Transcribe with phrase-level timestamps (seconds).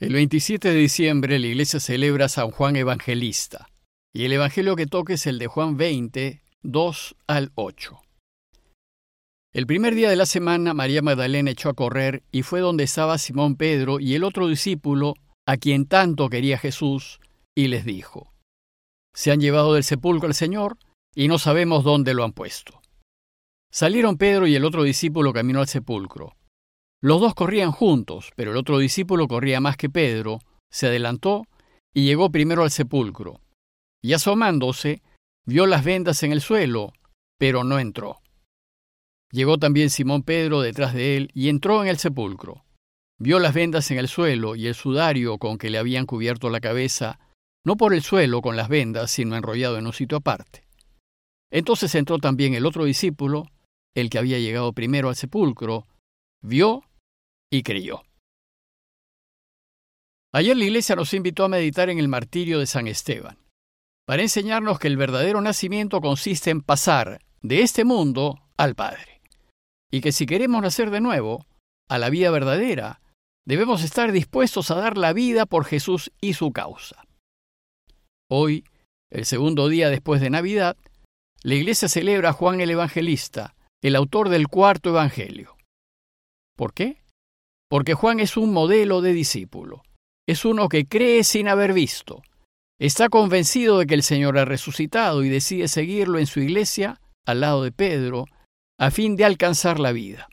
[0.00, 3.68] El 27 de diciembre la iglesia celebra a San Juan Evangelista
[4.14, 8.00] y el evangelio que toca es el de Juan 20, 2 al 8.
[9.52, 13.18] El primer día de la semana María Magdalena echó a correr y fue donde estaba
[13.18, 17.20] Simón Pedro y el otro discípulo a quien tanto quería Jesús
[17.54, 18.32] y les dijo,
[19.12, 20.78] Se han llevado del sepulcro al Señor
[21.14, 22.80] y no sabemos dónde lo han puesto.
[23.70, 26.38] Salieron Pedro y el otro discípulo caminó al sepulcro.
[27.02, 30.38] Los dos corrían juntos, pero el otro discípulo corría más que Pedro,
[30.70, 31.46] se adelantó
[31.94, 33.40] y llegó primero al sepulcro.
[34.02, 35.02] Y asomándose,
[35.46, 36.92] vio las vendas en el suelo,
[37.38, 38.20] pero no entró.
[39.32, 42.64] Llegó también Simón Pedro detrás de él y entró en el sepulcro.
[43.18, 46.60] Vio las vendas en el suelo y el sudario con que le habían cubierto la
[46.60, 47.18] cabeza,
[47.64, 50.64] no por el suelo con las vendas, sino enrollado en un sitio aparte.
[51.50, 53.46] Entonces entró también el otro discípulo,
[53.94, 55.86] el que había llegado primero al sepulcro,
[56.42, 56.82] vio
[57.50, 58.02] y creyó.
[60.32, 63.38] Ayer la Iglesia nos invitó a meditar en el martirio de San Esteban,
[64.06, 69.20] para enseñarnos que el verdadero nacimiento consiste en pasar de este mundo al Padre,
[69.90, 71.46] y que si queremos nacer de nuevo,
[71.88, 73.00] a la vida verdadera,
[73.44, 77.04] debemos estar dispuestos a dar la vida por Jesús y su causa.
[78.28, 78.64] Hoy,
[79.10, 80.76] el segundo día después de Navidad,
[81.42, 85.56] la Iglesia celebra a Juan el Evangelista, el autor del cuarto Evangelio.
[86.54, 87.02] ¿Por qué?
[87.70, 89.82] Porque Juan es un modelo de discípulo.
[90.28, 92.20] Es uno que cree sin haber visto.
[92.80, 97.40] Está convencido de que el Señor ha resucitado y decide seguirlo en su iglesia, al
[97.40, 98.24] lado de Pedro,
[98.76, 100.28] a fin de alcanzar la vida.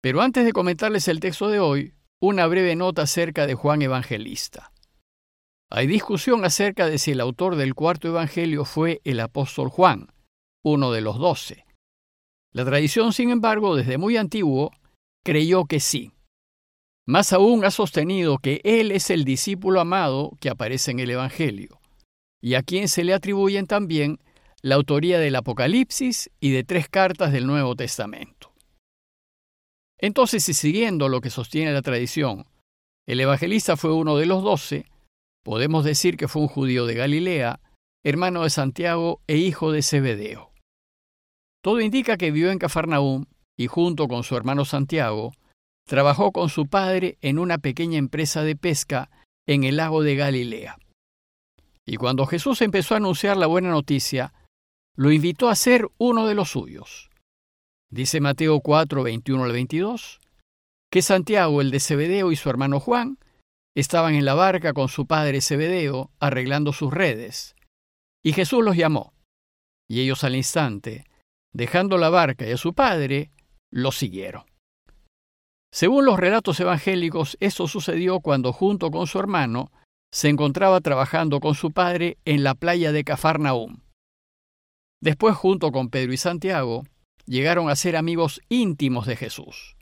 [0.00, 4.72] Pero antes de comentarles el texto de hoy, una breve nota acerca de Juan Evangelista.
[5.70, 10.08] Hay discusión acerca de si el autor del cuarto Evangelio fue el apóstol Juan,
[10.64, 11.66] uno de los doce.
[12.52, 14.70] La tradición, sin embargo, desde muy antiguo,
[15.24, 16.12] creyó que sí.
[17.06, 21.80] Más aún ha sostenido que Él es el discípulo amado que aparece en el Evangelio,
[22.40, 24.18] y a quien se le atribuyen también
[24.62, 28.52] la autoría del Apocalipsis y de tres cartas del Nuevo Testamento.
[29.98, 32.46] Entonces, y siguiendo lo que sostiene la tradición,
[33.06, 34.86] el evangelista fue uno de los doce,
[35.44, 37.60] podemos decir que fue un judío de Galilea,
[38.04, 40.52] hermano de Santiago e hijo de Zebedeo.
[41.62, 43.26] Todo indica que vivió en Cafarnaúm
[43.56, 45.32] y junto con su hermano Santiago,
[45.86, 49.10] trabajó con su padre en una pequeña empresa de pesca
[49.46, 50.78] en el lago de Galilea.
[51.84, 54.32] Y cuando Jesús empezó a anunciar la buena noticia,
[54.96, 57.10] lo invitó a ser uno de los suyos.
[57.90, 60.20] Dice Mateo 4, 21 al 22,
[60.90, 63.18] que Santiago, el de Zebedeo, y su hermano Juan
[63.74, 67.56] estaban en la barca con su padre Zebedeo arreglando sus redes.
[68.22, 69.14] Y Jesús los llamó.
[69.88, 71.04] Y ellos al instante,
[71.52, 73.30] dejando la barca y a su padre,
[73.72, 74.44] lo siguieron.
[75.72, 79.72] Según los relatos evangélicos, esto sucedió cuando junto con su hermano
[80.12, 83.78] se encontraba trabajando con su padre en la playa de Cafarnaúm.
[85.00, 86.84] Después, junto con Pedro y Santiago,
[87.26, 89.76] llegaron a ser amigos íntimos de Jesús.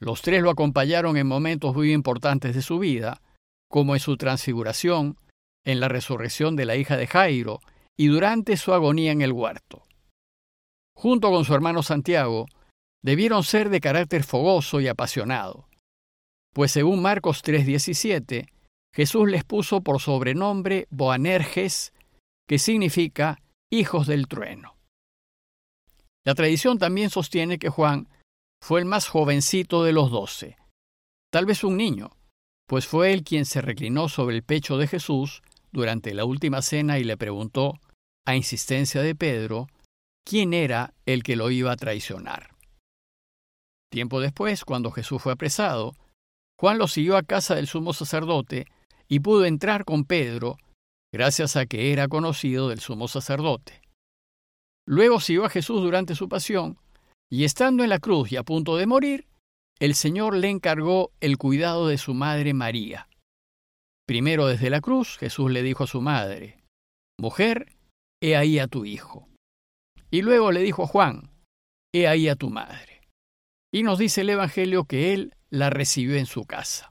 [0.00, 3.22] Los tres lo acompañaron en momentos muy importantes de su vida,
[3.70, 5.16] como en su transfiguración,
[5.64, 7.60] en la resurrección de la hija de Jairo
[7.96, 9.84] y durante su agonía en el huerto.
[10.96, 12.46] Junto con su hermano Santiago,
[13.02, 15.68] debieron ser de carácter fogoso y apasionado,
[16.52, 18.48] pues según Marcos 3:17,
[18.94, 21.92] Jesús les puso por sobrenombre Boanerges,
[22.48, 23.40] que significa
[23.70, 24.76] hijos del trueno.
[26.24, 28.08] La tradición también sostiene que Juan
[28.62, 30.56] fue el más jovencito de los doce,
[31.32, 32.10] tal vez un niño,
[32.66, 36.98] pues fue él quien se reclinó sobre el pecho de Jesús durante la última cena
[36.98, 37.80] y le preguntó,
[38.26, 39.68] a insistencia de Pedro,
[40.24, 42.49] quién era el que lo iba a traicionar.
[43.90, 45.94] Tiempo después, cuando Jesús fue apresado,
[46.58, 48.66] Juan lo siguió a casa del sumo sacerdote
[49.08, 50.58] y pudo entrar con Pedro,
[51.12, 53.80] gracias a que era conocido del sumo sacerdote.
[54.86, 56.78] Luego siguió a Jesús durante su pasión,
[57.30, 59.26] y estando en la cruz y a punto de morir,
[59.80, 63.08] el Señor le encargó el cuidado de su madre María.
[64.06, 66.58] Primero desde la cruz, Jesús le dijo a su madre,
[67.18, 67.76] Mujer,
[68.20, 69.28] he ahí a tu hijo.
[70.10, 71.30] Y luego le dijo a Juan,
[71.92, 72.89] He ahí a tu madre.
[73.72, 76.90] Y nos dice el Evangelio que él la recibió en su casa.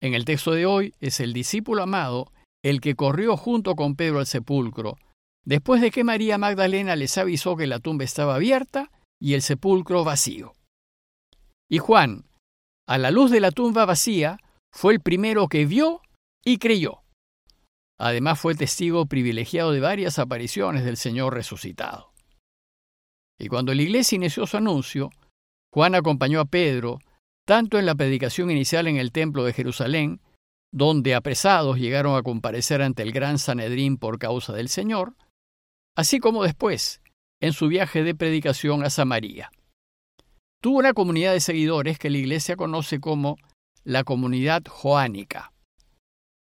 [0.00, 2.32] En el texto de hoy es el discípulo amado
[2.64, 4.96] el que corrió junto con Pedro al sepulcro,
[5.44, 8.90] después de que María Magdalena les avisó que la tumba estaba abierta
[9.20, 10.54] y el sepulcro vacío.
[11.70, 12.24] Y Juan,
[12.88, 14.38] a la luz de la tumba vacía,
[14.72, 16.00] fue el primero que vio
[16.44, 17.02] y creyó.
[17.98, 22.12] Además fue testigo privilegiado de varias apariciones del Señor resucitado.
[23.40, 25.10] Y cuando la iglesia inició su anuncio,
[25.72, 26.98] Juan acompañó a Pedro
[27.46, 30.20] tanto en la predicación inicial en el templo de Jerusalén,
[30.70, 35.14] donde apresados llegaron a comparecer ante el gran Sanedrín por causa del Señor,
[35.96, 37.00] así como después,
[37.40, 39.50] en su viaje de predicación a Samaria.
[40.60, 43.36] Tuvo una comunidad de seguidores que la Iglesia conoce como
[43.82, 45.52] la comunidad joánica,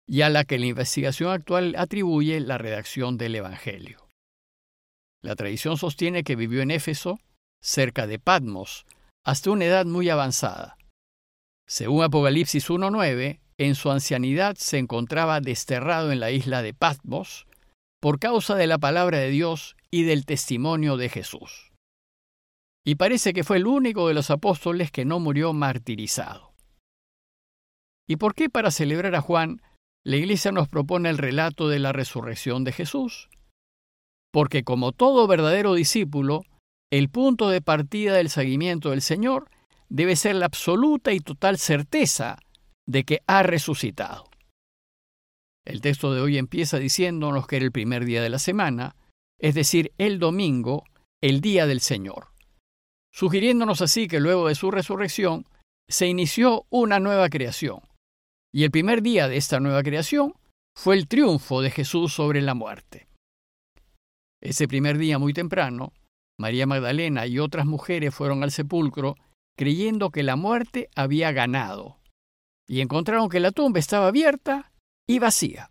[0.06, 4.08] y a la que la investigación actual atribuye la redacción del Evangelio.
[5.22, 7.18] La tradición sostiene que vivió en Éfeso,
[7.62, 8.84] cerca de Patmos,
[9.24, 10.76] hasta una edad muy avanzada.
[11.66, 17.46] Según Apocalipsis 1.9, en su ancianidad se encontraba desterrado en la isla de Patmos
[18.00, 21.70] por causa de la palabra de Dios y del testimonio de Jesús.
[22.84, 26.54] Y parece que fue el único de los apóstoles que no murió martirizado.
[28.08, 29.62] ¿Y por qué para celebrar a Juan
[30.02, 33.28] la Iglesia nos propone el relato de la resurrección de Jesús?
[34.32, 36.42] Porque como todo verdadero discípulo,
[36.92, 39.48] el punto de partida del seguimiento del Señor
[39.88, 42.38] debe ser la absoluta y total certeza
[42.86, 44.24] de que ha resucitado.
[45.64, 48.96] El texto de hoy empieza diciéndonos que era el primer día de la semana,
[49.38, 50.84] es decir, el domingo,
[51.22, 52.28] el día del Señor,
[53.12, 55.46] sugiriéndonos así que luego de su resurrección
[55.88, 57.80] se inició una nueva creación,
[58.52, 60.34] y el primer día de esta nueva creación
[60.76, 63.08] fue el triunfo de Jesús sobre la muerte.
[64.40, 65.92] Ese primer día muy temprano,
[66.40, 69.16] María Magdalena y otras mujeres fueron al sepulcro
[69.58, 71.98] creyendo que la muerte había ganado,
[72.66, 74.72] y encontraron que la tumba estaba abierta
[75.06, 75.70] y vacía.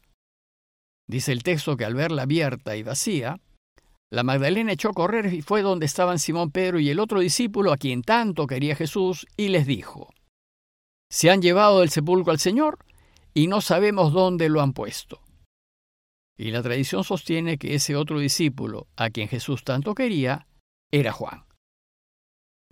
[1.08, 3.40] Dice el texto que al verla abierta y vacía,
[4.12, 7.74] la Magdalena echó a correr y fue donde estaban Simón Pedro y el otro discípulo
[7.74, 10.14] a quien tanto quería Jesús, y les dijo,
[11.10, 12.78] Se han llevado del sepulcro al Señor
[13.34, 15.24] y no sabemos dónde lo han puesto.
[16.38, 20.46] Y la tradición sostiene que ese otro discípulo, a quien Jesús tanto quería,
[20.92, 21.46] era Juan.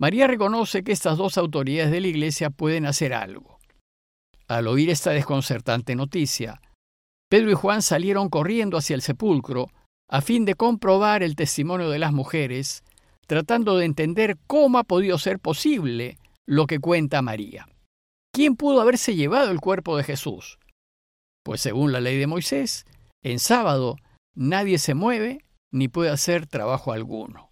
[0.00, 3.58] María reconoce que estas dos autoridades de la Iglesia pueden hacer algo.
[4.46, 6.60] Al oír esta desconcertante noticia,
[7.28, 9.68] Pedro y Juan salieron corriendo hacia el sepulcro
[10.08, 12.82] a fin de comprobar el testimonio de las mujeres,
[13.26, 16.16] tratando de entender cómo ha podido ser posible
[16.46, 17.68] lo que cuenta María.
[18.32, 20.58] ¿Quién pudo haberse llevado el cuerpo de Jesús?
[21.44, 22.86] Pues según la ley de Moisés,
[23.22, 23.96] en sábado
[24.34, 27.47] nadie se mueve ni puede hacer trabajo alguno.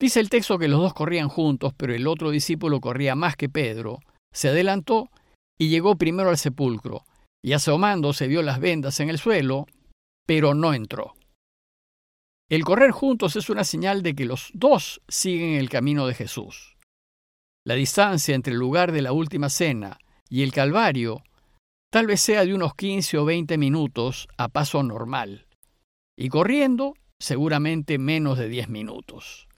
[0.00, 3.50] Dice el texto que los dos corrían juntos, pero el otro discípulo corría más que
[3.50, 3.98] Pedro,
[4.32, 5.10] se adelantó
[5.58, 7.04] y llegó primero al sepulcro,
[7.44, 9.66] y asomándose vio las vendas en el suelo,
[10.26, 11.12] pero no entró.
[12.48, 16.78] El correr juntos es una señal de que los dos siguen el camino de Jesús.
[17.66, 19.98] La distancia entre el lugar de la última cena
[20.30, 21.22] y el Calvario
[21.92, 25.46] tal vez sea de unos 15 o 20 minutos a paso normal,
[26.16, 29.49] y corriendo seguramente menos de 10 minutos.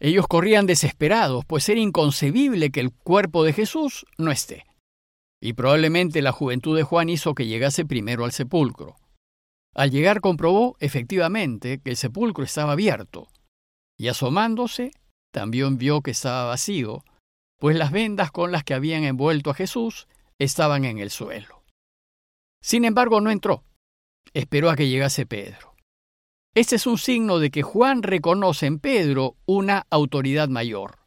[0.00, 4.64] Ellos corrían desesperados, pues era inconcebible que el cuerpo de Jesús no esté
[5.40, 8.96] y probablemente la juventud de Juan hizo que llegase primero al sepulcro.
[9.74, 13.28] Al llegar comprobó efectivamente que el sepulcro estaba abierto,
[13.98, 14.90] y asomándose
[15.32, 17.04] también vio que estaba vacío,
[17.58, 20.08] pues las vendas con las que habían envuelto a Jesús
[20.38, 21.62] estaban en el suelo.
[22.62, 23.64] Sin embargo, no entró,
[24.34, 25.69] esperó a que llegase Pedro.
[26.60, 30.98] Este es un signo de que Juan reconoce en Pedro una autoridad mayor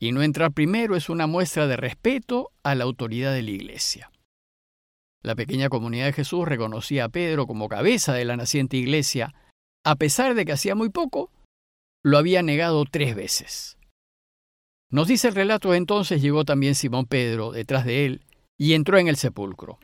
[0.00, 4.10] y no entrar primero es una muestra de respeto a la autoridad de la Iglesia.
[5.22, 9.34] La pequeña comunidad de Jesús reconocía a Pedro como cabeza de la naciente Iglesia,
[9.84, 11.30] a pesar de que hacía muy poco
[12.02, 13.76] lo había negado tres veces.
[14.90, 18.24] Nos dice el relato entonces llegó también Simón Pedro detrás de él
[18.58, 19.78] y entró en el sepulcro.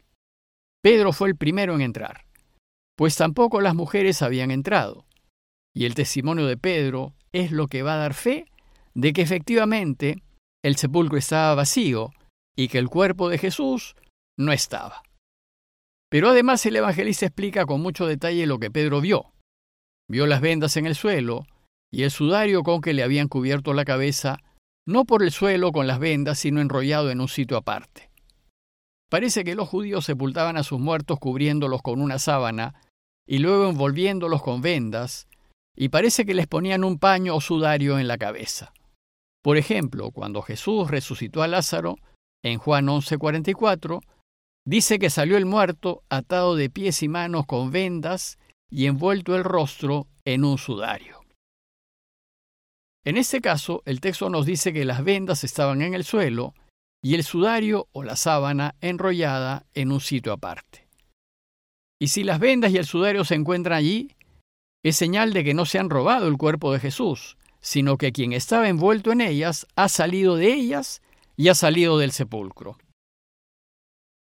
[0.81, 2.26] Pedro fue el primero en entrar,
[2.97, 5.07] pues tampoco las mujeres habían entrado,
[5.75, 8.47] y el testimonio de Pedro es lo que va a dar fe
[8.95, 10.23] de que efectivamente
[10.65, 12.11] el sepulcro estaba vacío
[12.57, 13.95] y que el cuerpo de Jesús
[14.39, 15.03] no estaba.
[16.09, 19.33] Pero además el evangelista explica con mucho detalle lo que Pedro vio.
[20.09, 21.47] Vio las vendas en el suelo
[21.93, 24.39] y el sudario con que le habían cubierto la cabeza,
[24.87, 28.11] no por el suelo con las vendas, sino enrollado en un sitio aparte.
[29.11, 32.75] Parece que los judíos sepultaban a sus muertos cubriéndolos con una sábana
[33.27, 35.29] y luego envolviéndolos con vendas,
[35.77, 38.73] y parece que les ponían un paño o sudario en la cabeza.
[39.43, 41.97] Por ejemplo, cuando Jesús resucitó a Lázaro,
[42.43, 44.01] en Juan 11:44,
[44.65, 48.39] dice que salió el muerto atado de pies y manos con vendas
[48.71, 51.21] y envuelto el rostro en un sudario.
[53.05, 56.55] En este caso, el texto nos dice que las vendas estaban en el suelo
[57.01, 60.86] y el sudario o la sábana enrollada en un sitio aparte.
[62.01, 64.15] Y si las vendas y el sudario se encuentran allí,
[64.85, 68.33] es señal de que no se han robado el cuerpo de Jesús, sino que quien
[68.33, 71.03] estaba envuelto en ellas ha salido de ellas
[71.37, 72.79] y ha salido del sepulcro.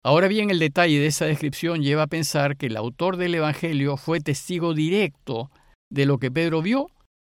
[0.03, 3.97] Ahora bien, el detalle de esa descripción lleva a pensar que el autor del Evangelio
[3.97, 5.49] fue testigo directo
[5.91, 6.87] de lo que Pedro vio,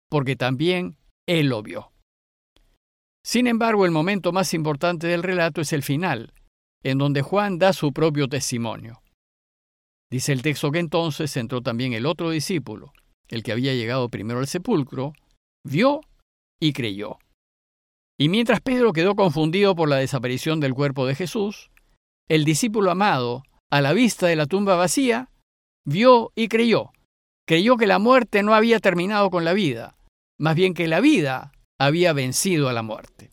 [0.09, 1.93] porque también él lo vio.
[3.25, 6.33] Sin embargo, el momento más importante del relato es el final,
[6.83, 9.03] en donde Juan da su propio testimonio.
[10.11, 12.93] Dice el texto que entonces entró también el otro discípulo,
[13.29, 15.13] el que había llegado primero al sepulcro,
[15.65, 16.01] vio
[16.61, 17.19] y creyó.
[18.19, 21.71] Y mientras Pedro quedó confundido por la desaparición del cuerpo de Jesús,
[22.29, 25.31] el discípulo amado, a la vista de la tumba vacía,
[25.87, 26.91] vio y creyó.
[27.47, 29.97] Creyó que la muerte no había terminado con la vida,
[30.39, 33.31] más bien que la vida había vencido a la muerte.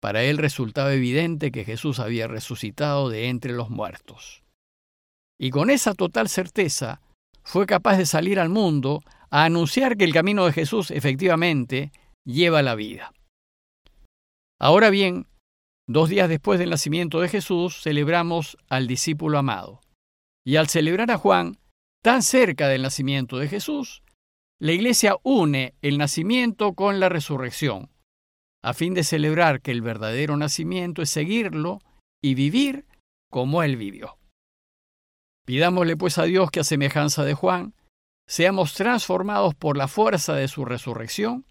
[0.00, 4.42] Para él resultaba evidente que Jesús había resucitado de entre los muertos.
[5.42, 7.00] Y con esa total certeza
[7.42, 11.90] fue capaz de salir al mundo a anunciar que el camino de Jesús efectivamente
[12.24, 13.12] lleva la vida.
[14.60, 15.26] Ahora bien,
[15.88, 19.80] dos días después del nacimiento de Jesús celebramos al discípulo amado.
[20.46, 21.58] Y al celebrar a Juan,
[22.04, 24.04] tan cerca del nacimiento de Jesús,
[24.60, 27.90] la Iglesia une el nacimiento con la resurrección,
[28.62, 31.80] a fin de celebrar que el verdadero nacimiento es seguirlo
[32.22, 32.86] y vivir
[33.28, 34.21] como Él vivió.
[35.46, 37.74] Pidámosle pues a Dios que a semejanza de Juan,
[38.28, 41.44] seamos transformados por la fuerza de su resurrección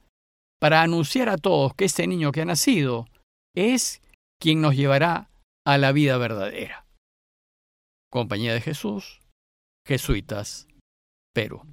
[0.59, 3.07] para anunciar a todos que este niño que ha nacido
[3.55, 4.01] es
[4.39, 5.29] quien nos llevará
[5.65, 6.85] a la vida verdadera.
[8.11, 9.21] Compañía de Jesús,
[9.85, 10.67] Jesuitas,
[11.33, 11.63] Perú.